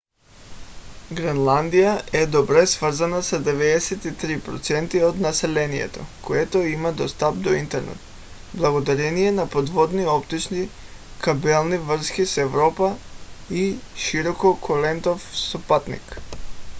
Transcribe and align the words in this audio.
гренландия 1.11 2.03
е 2.13 2.25
добре 2.27 2.67
свързана 2.67 3.23
с 3.23 3.39
93% 3.41 5.03
от 5.09 5.19
населението 5.19 5.99
което 6.21 6.57
има 6.57 6.91
достъп 6.93 7.37
до 7.43 7.53
интернет 7.53 7.97
благодарение 8.53 9.31
на 9.31 9.49
подводни 9.49 10.05
оптични 10.05 10.69
кабелни 11.19 11.77
връзки 11.77 12.25
с 12.25 12.37
европа 12.37 12.95
и 13.51 13.75
широколентов 13.95 15.31
спътник 15.37 16.21